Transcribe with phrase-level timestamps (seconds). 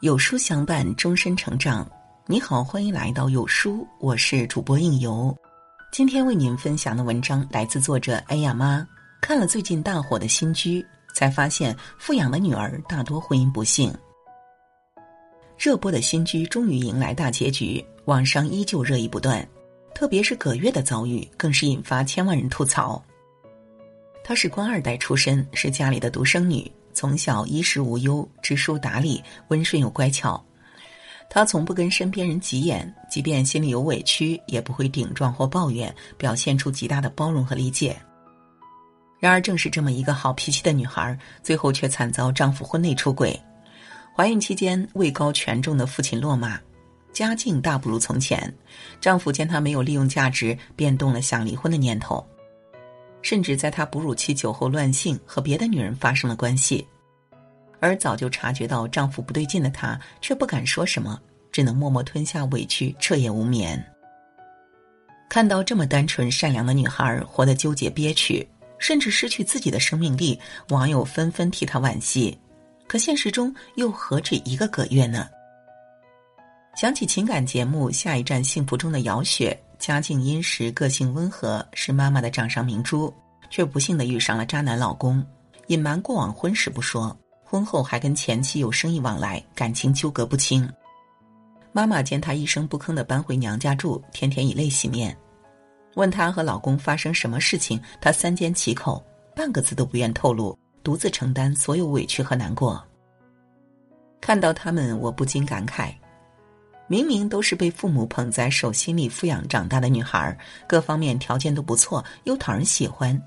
[0.00, 1.84] 有书相伴，终身成长。
[2.24, 5.36] 你好，欢迎来到有书，我是主播应由。
[5.90, 8.86] 今天为您分享的文章来自作者哎呀妈。
[9.20, 13.92] 看了最近大火的新居，才发现富养的女儿大多婚姻不幸。
[15.58, 19.44] 热播的新居终于迎来大结局，网上依旧热议不断。
[19.96, 23.04] 特别是葛月的遭遇，更是引发千万人吐槽。
[24.22, 26.70] 她是官二代出身，是家里的独生女。
[26.98, 30.44] 从小衣食无忧，知书达理，温顺又乖巧。
[31.30, 37.96] 他从不跟身边人急眼，即便心里有委屈，也不会顶撞或抱怨，表现出极大的包容和理解。
[39.20, 43.40] 然而，正是这么一个好脾气的女孩，最后却惨遭丈夫婚内出轨。
[44.12, 46.58] 怀孕期间，位高权重的父亲落马，
[47.12, 48.52] 家境大不如从前。
[49.00, 52.26] 丈夫见她没有利用价值，便动了想离婚的念头。
[53.22, 56.86] 甚至在她哺乳期酒后乱性，和别的女人发生了关系，
[57.80, 63.82] 而早就察觉到丈夫不对劲的她，却不敢说什么，只能默默吞下委屈，彻夜无眠。
[65.28, 68.46] 看到这么单纯善良的女孩活得纠结憋屈，
[68.78, 70.38] 甚至失去自己的生命力，
[70.70, 72.38] 网友纷纷替她惋惜。
[72.86, 75.28] 可现实中又何止一个葛月呢？
[76.74, 79.54] 想起情感节目《下一站幸福》中的姚雪。
[79.78, 83.12] 家境殷实，个性温和，是妈妈的掌上明珠，
[83.48, 85.24] 却不幸的遇上了渣男老公。
[85.68, 90.68] 隐瞒过往婚史不说，婚后还跟前妻有生意往来，感情纠葛不清。
[91.72, 95.16] 妈妈见她一声不吭的搬回娘家住，天天以泪洗面。
[95.94, 99.04] 问她和老公发生什么事情，她三缄其口，
[99.36, 102.82] 半个字都不愿透露，独自承担所有委屈和难过。
[104.20, 105.94] 看到他们，我不禁感慨。
[106.88, 110.36] 明明都是被父母捧在手心里抚养长大的女孩，
[110.66, 113.20] 各方面条件都不错，又讨人喜欢，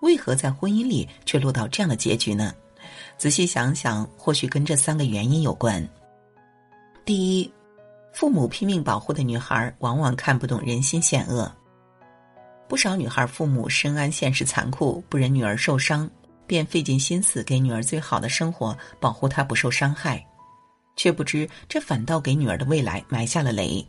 [0.00, 2.54] 为何在婚姻里却落到这样的结局呢？
[3.18, 5.86] 仔细想想，或许跟这三个原因有关。
[7.04, 7.52] 第一，
[8.12, 11.52] 父母拼命保护的女孩，往往看不懂人心险恶。
[12.68, 16.08] 不少女孩父母深谙现实残酷，不忍女儿受伤，
[16.46, 20.24] 便费尽心思给女儿最好的生活，保护她不受伤害。
[20.96, 23.86] 却不知，这反倒给女儿的未来埋下了雷。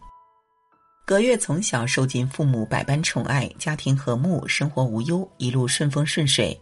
[1.05, 6.59] 葛月从小受尽父母百般宠爱，家庭和睦，生活无忧，一路顺风顺水。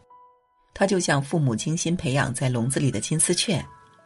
[0.74, 3.64] 她就像父母精心培养在笼子里的金丝雀，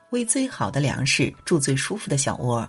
[0.10, 2.68] 喂最好的粮食，住最舒服的小窝，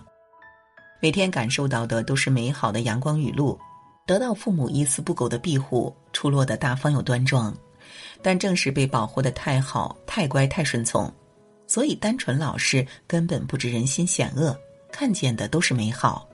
[1.01, 3.59] 每天感受到的都是美好的阳光雨露，
[4.05, 7.53] 得到父母一丝不苟的庇护，出落的大方又端庄。
[8.21, 11.11] 但正是被保护的太好、太乖、太顺从。
[11.67, 14.57] 所以，单纯老实，根本不知人心险恶，
[14.91, 16.27] 看见的都是美好。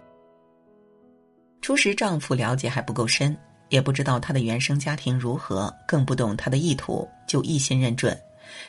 [1.62, 3.38] 初时，丈夫了解还不够深，
[3.70, 8.20] 也不知道她的原生家庭如何，更不懂她的意图，就一心认准。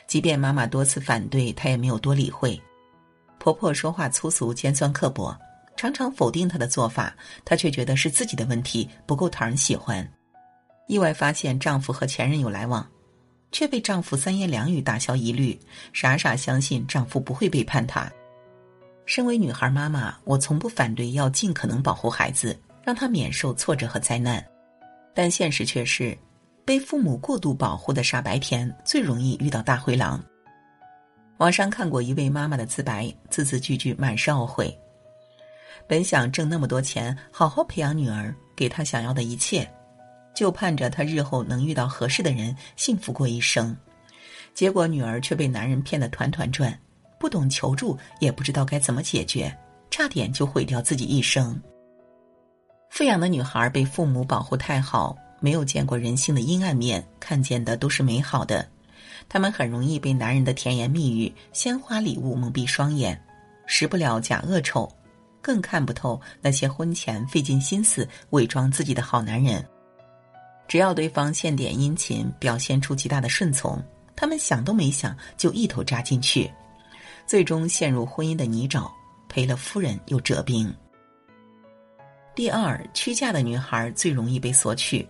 [0.07, 2.59] 即便妈妈多次反对，她也没有多理会。
[3.39, 5.37] 婆婆说话粗俗、尖酸刻薄，
[5.75, 7.13] 常常否定她的做法，
[7.43, 10.07] 她却觉得是自己的问题，不够讨人喜欢。
[10.87, 12.87] 意外发现丈夫和前任有来往。
[13.53, 15.57] 却被丈夫三言两语打消疑虑，
[15.93, 18.11] 傻傻相信丈夫不会背叛她。
[19.05, 24.43] 身为女孩妈妈，我从不反对要尽可能保护孩子，让他免受挫折和灾难。
[25.13, 26.17] 但现实却是，
[26.65, 30.23] 被父母过度保护的傻白甜最容易遇到大灰狼。
[31.37, 34.75] 网上看过一位妈妈的自白，字字句句满是懊悔。
[35.85, 39.69] 本想挣那么多钱，好好培养女儿，给她想要的一切。
[40.33, 43.75] 就盼着她日后能遇到合适的人，幸福过一生。
[44.53, 46.77] 结果女儿却被男人骗得团团转，
[47.19, 49.55] 不懂求助，也不知道该怎么解决，
[49.89, 51.59] 差点就毁掉自己一生。
[52.89, 58.67] 富养的女孩被父母保护太好，没有见过人性的阴暗面，看见的都是美好的。
[59.27, 63.19] 她们很容易被男人的甜言蜜语、鲜花礼物蒙蔽双眼，
[63.65, 64.87] 识不了假恶丑，
[65.41, 69.65] 更看不透那些婚前费尽心思伪装自己的好男人。
[70.67, 73.81] 只要对方献点殷勤，表现出极大的顺从，
[74.15, 76.51] 他们想都没想就一头扎进去，
[77.27, 78.89] 最终陷入婚姻的泥沼，
[79.29, 80.73] 赔了夫人又折兵。
[82.35, 85.07] 第二，屈嫁的女孩最容易被索取。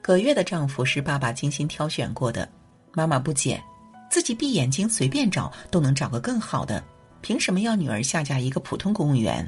[0.00, 2.48] 葛月的丈夫是爸爸精心挑选过的，
[2.92, 3.62] 妈妈不解，
[4.08, 6.82] 自己闭眼睛随便找都能找个更好的，
[7.20, 9.46] 凭什么要女儿下嫁一个普通公务员？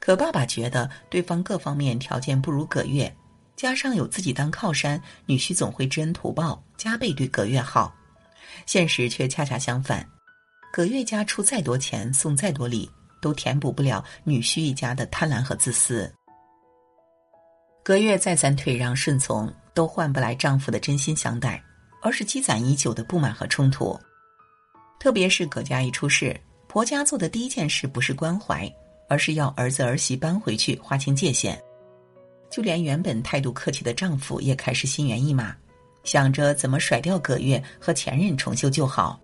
[0.00, 3.10] 可爸爸觉得对方各方面条件不如葛月。
[3.58, 7.92] 加上有自己当靠山，女婿总会知恩图报，加倍对葛月好。
[8.66, 10.08] 现实却恰恰相反，
[10.72, 12.88] 葛月家出再多钱，送再多礼，
[13.20, 16.08] 都填补不了女婿一家的贪婪和自私。
[17.82, 21.60] 葛月再三退让顺从，都换不来丈夫的真心相待，
[22.00, 23.98] 而是积攒已久的不满和冲突。
[25.00, 28.72] 特别是葛家一出事，婆家做的第一件事不是关怀，
[29.08, 31.60] 而是要儿子儿媳搬回去划清界限。
[32.50, 35.54] 就连原本态度客气的丈夫也开始心猿意马，
[36.04, 39.20] 想着怎么甩掉葛月和前任重修旧好。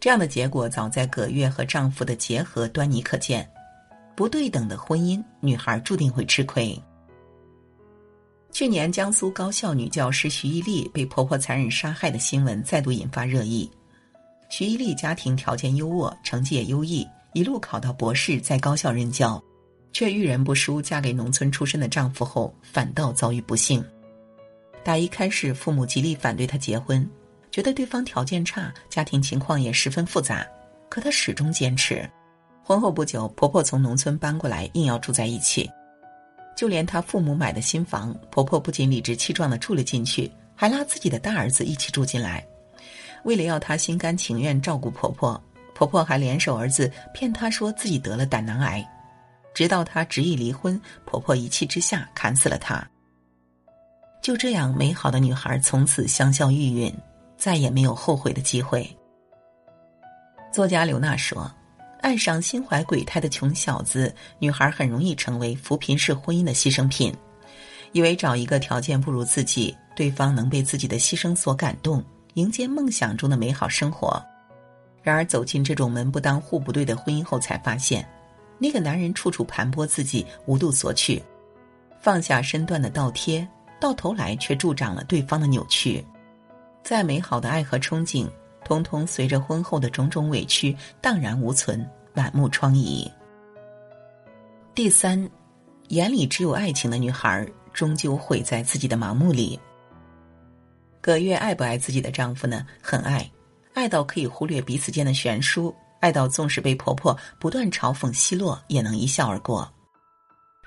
[0.00, 3.48] 这样的结果早在葛月和丈夫的结合端倪可见。
[4.14, 6.76] 不对等的婚姻，女孩注定会吃亏。
[8.50, 13.70] 去年，江苏高校女教师徐一丽被婆婆残忍杀害的新闻再度引发热议。
[14.48, 19.40] 徐一丽家庭条件优渥，成绩也优异，一路考到博士，在高校任教。
[19.92, 23.84] 却遇人不淑，嫁给农村出身的丈夫后，反倒遭遇不幸。
[24.84, 27.08] 打一开始，父母极力反对她结婚，
[27.50, 30.46] 觉得对方条件差，家庭情况也十分复杂。
[30.88, 32.08] 可她始终坚持。
[32.62, 35.68] 婚后不久，婆婆从农村搬过来，硬要住在一起。
[36.56, 42.46] 就连她父母买的新房，婆婆不仅理直气壮的住了进去，还拉自己的大儿子一起住进来。
[43.24, 45.42] 为了要她心甘情愿照顾婆婆，
[45.74, 48.86] 婆婆还联手儿子骗她说自己得了胆囊癌。
[49.58, 52.88] 直到她执意离婚，婆婆一气之下砍死了她。
[54.22, 56.94] 就这样，美好的女孩从此香消玉殒，
[57.36, 58.88] 再也没有后悔的机会。
[60.52, 61.52] 作家刘娜说
[62.02, 67.12] ：“爱上心怀鬼胎的穷小子，女孩很容易成为扶贫式婚姻的牺牲品，
[67.90, 72.00] 以为找一个条件不如自己，对方能被自己的牺牲所感动，
[72.34, 74.24] 迎接梦想中的美好生活。
[75.02, 78.08] 然而走进这种门不当户不对的婚姻后，才发现。”
[78.58, 81.22] 那个男人处处盘剥自己，无度索取，
[82.00, 83.46] 放下身段的倒贴，
[83.80, 86.04] 到头来却助长了对方的扭曲。
[86.82, 88.28] 再美好的爱和憧憬，
[88.64, 93.10] 通通随着婚后的种种委屈荡然无存，满目疮痍。
[94.74, 95.28] 第三，
[95.88, 99.58] 眼里只有爱情的女孩，终究毁在自己的盲目里。
[101.00, 102.66] 葛月爱不爱自己的丈夫呢？
[102.82, 103.30] 很爱，
[103.74, 105.74] 爱到可以忽略彼此间的悬殊。
[106.00, 109.68] 爱到纵使被婆婆不断嘲讽奚落，也能一笑而过；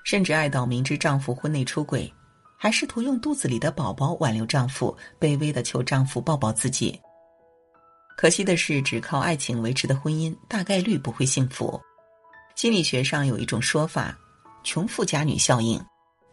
[0.04, 2.12] 甚至爱到明知丈夫婚内出轨，
[2.57, 7.00] 还试图用肚子里的宝宝挽留丈夫，卑微的求丈夫抱抱自己。
[8.18, 11.80] 可惜的是，只靠爱情维持的婚姻，大概率不会幸福。
[12.56, 14.16] 心理学上有一种说法
[14.63, 15.83] “穷富家女效应”，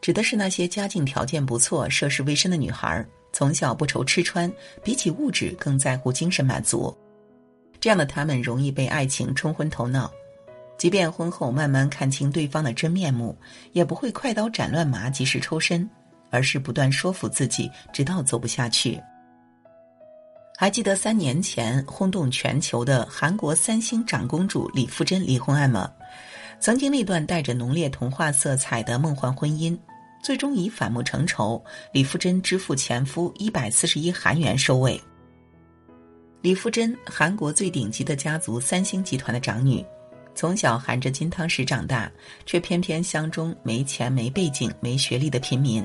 [0.03, 4.53] 指的是那些家境条件不错、涉世未深的女孩，从小不愁吃穿，
[4.83, 6.95] 比起物质更在乎精神满足。
[7.80, 10.10] 这样的他们容易被爱情冲昏头脑，
[10.76, 13.36] 即便婚后慢慢看清对方的真面目，
[13.72, 15.88] 也不会快刀斩乱麻及时抽身，
[16.30, 19.00] 而是不断说服自己，直到走不下去。
[20.56, 25.88] 还记得三年前轰动全球的韩国三星长公主李富真离婚案吗？
[26.58, 29.78] 曾经那段带着浓烈童话色彩的梦幻婚姻，
[30.20, 35.00] 最终以反目成仇，李富真支付前夫一百四十一韩元收尾。
[36.40, 39.85] 李富真，韩国最顶级的家族三星集团的长女，
[40.37, 42.08] 从小含着金汤匙长大，
[42.46, 45.85] 却偏偏相中没钱、没背景、没学历的平民。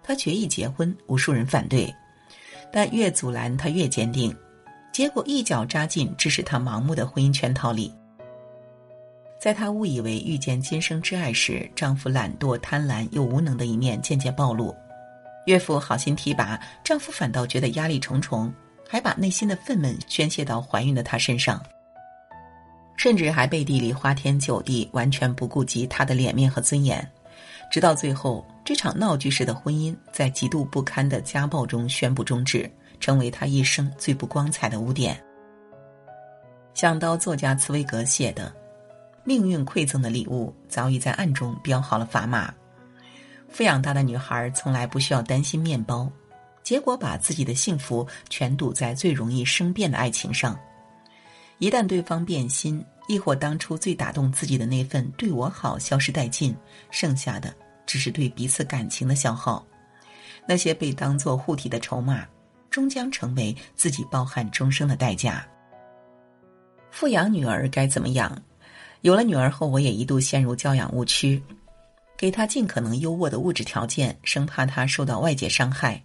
[0.00, 1.92] 她决意结婚，无数人反对，
[2.72, 4.34] 但越阻拦她越坚定，
[4.92, 7.92] 结果一脚扎进致使她盲目的婚姻圈套里。
[9.40, 14.72] 在她误以为遇见今生挚爱时，丈夫懒惰、贪婪又无能的一面渐渐暴露，
[15.46, 18.54] 岳父好心提拔，丈夫反倒觉得压力重重。
[18.88, 21.62] 还把内心的愤懑宣泄到怀孕的她身上，
[22.96, 27.06] 甚至还背地里花天酒地，完全不顾及她的脸面和尊严。
[27.70, 32.68] 直到最后，这场闹剧式的婚姻在极度不堪的家暴中宣布终止，
[32.98, 35.22] 成为她一生最不光彩的污点。
[36.72, 38.50] 想到作家茨威格写的
[39.22, 42.54] “命运馈赠的礼物”，早已在暗中标好了砝码。
[43.48, 46.10] 富养大的女孩从来不需要担心面包。
[46.68, 50.54] 结果把自己的幸福全赌在最容易生变的爱情上，
[51.56, 56.54] 一旦对方变心，亦或当初最打动自己的那份对我好消失殆尽，
[56.90, 57.54] 剩下的
[57.86, 59.66] 只是对彼此感情的消耗。
[60.46, 62.26] 那些被当作护体的筹码，
[62.68, 65.48] 终将成为自己抱憾终生的代价。
[66.90, 68.38] 富养女儿该怎么养？
[69.00, 71.42] 有了女儿后，我也一度陷入教养误区，
[72.14, 75.98] 给她尽可能优渥的物质条件，生怕她受到外界伤害。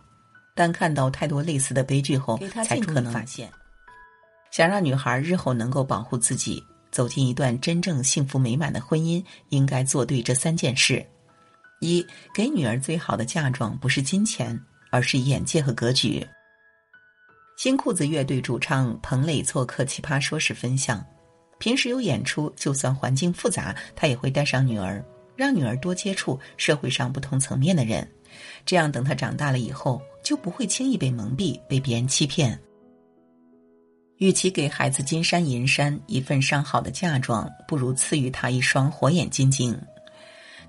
[0.55, 3.51] 但看到太多类似的悲剧后，才可能发现，
[4.51, 11.03] 想让女孩日后能够保护自己，走进一段真正幸福美满的婚姻，应该做对这三件事：
[11.79, 14.59] 一，给女儿最好的嫁妆不是金钱，
[14.91, 16.25] 而是眼界和格局。
[17.57, 21.05] 新裤子乐队主唱彭磊做客《奇葩说》时分享，
[21.59, 25.03] 平时有演出，就算环境复杂，他也会带上女儿，
[25.35, 28.07] 让女儿多接触社会上不同层面的人。
[28.65, 32.57] 这样，等他长大了以后，就不会轻易被蒙蔽、被别人欺骗。
[34.17, 39.77] 与其给孩子金山银山一份上好的嫁妆，不如赐予他一双火眼金睛，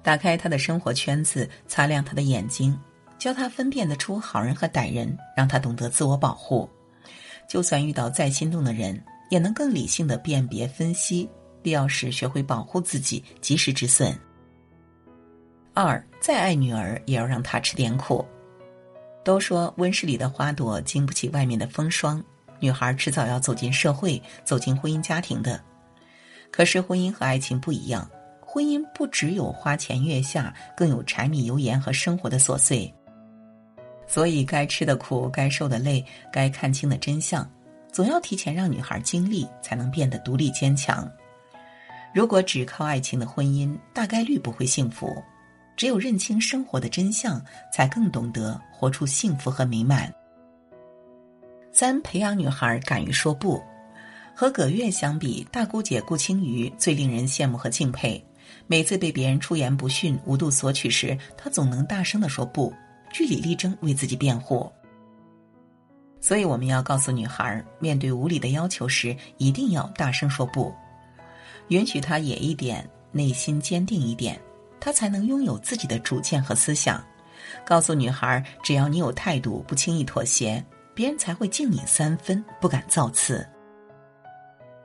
[0.02, 2.76] 打开他的生活圈子，擦亮他的眼睛，
[3.16, 6.68] 教他分辨得出好人和歹人，让他懂得自我保护。
[7.48, 11.28] 就算遇到再心动的人，也能更理性的辨别分析，
[11.62, 14.18] 必要时学会保护自己，及时止损。
[15.74, 18.24] 二，再爱女儿，也要让她吃点苦。
[19.24, 22.22] 都说温室里的花朵经不起外面的风霜。
[22.60, 25.60] 女孩迟早要走进社会，走进婚姻家庭的。
[26.50, 28.08] 可是婚姻和爱情不一样，
[28.40, 32.92] 婚姻不只有花前月下，更有柴米油盐和生活的琐碎。
[34.06, 37.50] 所以，该吃的苦，该受的累，该看清的真相，
[37.90, 41.10] 总要提前让女孩经历，才能变得独立坚强。
[42.14, 45.10] 如果只靠爱情的婚姻，大概率不会幸福。
[45.76, 47.40] 只有认清生活的真相，
[47.72, 50.12] 才更懂得活出幸福和美满。
[51.72, 53.62] 三、培养女孩敢于说不。
[54.36, 58.24] 和葛月相比，大姑姐顾青瑜最令人羡慕和敬佩。
[58.66, 62.72] 每次被别人出言不逊、无度索取时，她总能大声的说不，
[63.12, 64.70] 据理力争，为自己辩护。
[66.20, 70.74] 所以，我们要告诉女孩，面对无理的要求时，一定要大声说不，
[71.68, 74.40] 允许她野一点，内心坚定一点，
[74.84, 77.02] 她才能拥有自己的主见和思想。
[77.64, 80.62] 告诉女孩，只要你有态度，不轻易妥协。
[80.94, 83.48] 别人才会敬你三分，不敢造次。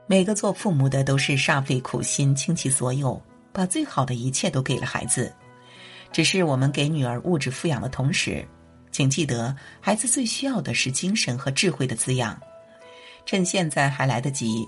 [0.06, 3.20] 每个做父母的都是煞费苦心，倾其所有，
[3.52, 5.30] 把最好的一切都给了孩子。
[6.10, 8.42] 只是我们给女儿物质富养的同时，
[8.90, 12.40] 请记得，孩子最需要的是精神和智慧的滋养。
[13.26, 14.66] 趁现在还来得及，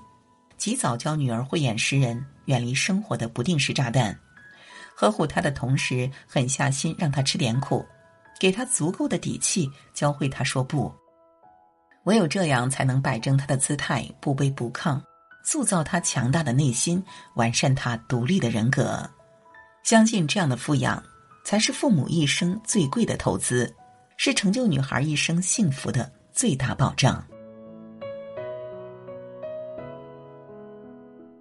[0.59, 4.15] 及早教女儿慧眼识人，远离生活的不定时炸弹。
[5.03, 7.85] 呵护她的同时，狠下心让她吃点苦，
[8.39, 10.95] 给她足够的底气，教会她说不。
[12.05, 15.01] 唯有这样，才能摆正他的姿态，不卑不亢，
[15.43, 17.03] 塑造他强大的内心，
[17.35, 19.09] 完善他独立的人格。
[19.83, 21.03] 相信这样的富养，
[21.45, 23.75] 才是父母一生最贵的投资，
[24.17, 27.25] 是成就女孩一生幸福的最大保障。